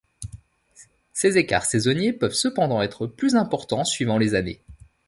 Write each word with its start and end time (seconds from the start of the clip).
Ces 1.13 1.37
écarts 1.37 1.65
saisonniers 1.65 2.11
peuvent 2.11 2.33
cependant 2.33 2.81
être 2.81 3.05
plus 3.05 3.35
importants 3.35 3.83
suivant 3.85 4.17
les 4.17 4.33
années. 4.33 4.63